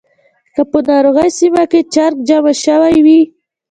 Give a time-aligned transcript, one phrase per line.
[0.55, 3.21] که په ناروغۍ سیمه کې چرک جمع شوی وي.